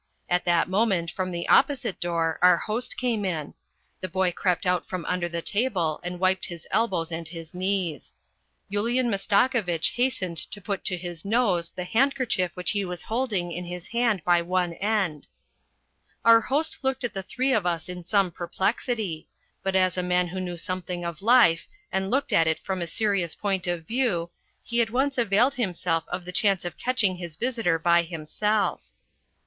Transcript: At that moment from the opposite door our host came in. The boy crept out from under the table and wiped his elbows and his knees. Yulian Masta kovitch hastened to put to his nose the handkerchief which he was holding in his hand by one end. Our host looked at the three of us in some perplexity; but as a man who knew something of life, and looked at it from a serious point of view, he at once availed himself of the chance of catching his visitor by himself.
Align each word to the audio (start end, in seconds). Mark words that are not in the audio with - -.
At 0.27 0.45
that 0.45 0.67
moment 0.67 1.11
from 1.11 1.29
the 1.31 1.47
opposite 1.47 1.99
door 1.99 2.39
our 2.41 2.57
host 2.57 2.97
came 2.97 3.23
in. 3.23 3.53
The 3.99 4.07
boy 4.09 4.31
crept 4.31 4.65
out 4.65 4.87
from 4.89 5.05
under 5.05 5.29
the 5.29 5.43
table 5.43 5.99
and 6.01 6.19
wiped 6.19 6.47
his 6.47 6.65
elbows 6.71 7.11
and 7.11 7.27
his 7.27 7.53
knees. 7.53 8.15
Yulian 8.67 9.11
Masta 9.11 9.47
kovitch 9.47 9.89
hastened 9.91 10.37
to 10.37 10.59
put 10.59 10.83
to 10.85 10.97
his 10.97 11.23
nose 11.23 11.69
the 11.69 11.83
handkerchief 11.83 12.49
which 12.55 12.71
he 12.71 12.83
was 12.83 13.03
holding 13.03 13.51
in 13.51 13.65
his 13.65 13.89
hand 13.89 14.23
by 14.23 14.41
one 14.41 14.73
end. 14.73 15.27
Our 16.25 16.41
host 16.41 16.79
looked 16.81 17.03
at 17.03 17.13
the 17.13 17.21
three 17.21 17.53
of 17.53 17.67
us 17.67 17.87
in 17.87 18.03
some 18.03 18.31
perplexity; 18.31 19.27
but 19.61 19.75
as 19.75 19.99
a 19.99 20.01
man 20.01 20.29
who 20.29 20.39
knew 20.39 20.57
something 20.57 21.05
of 21.05 21.21
life, 21.21 21.67
and 21.91 22.09
looked 22.09 22.33
at 22.33 22.47
it 22.47 22.57
from 22.57 22.81
a 22.81 22.87
serious 22.87 23.35
point 23.35 23.67
of 23.67 23.85
view, 23.85 24.31
he 24.63 24.81
at 24.81 24.89
once 24.89 25.19
availed 25.19 25.53
himself 25.53 26.05
of 26.07 26.25
the 26.25 26.31
chance 26.31 26.65
of 26.65 26.75
catching 26.75 27.17
his 27.17 27.35
visitor 27.35 27.77
by 27.77 28.01
himself. 28.01 28.81